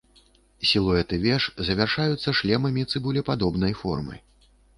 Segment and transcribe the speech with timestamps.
[0.69, 4.15] Сілуэты веж завяршаюцца шлемамі цыбулепадобнай формы.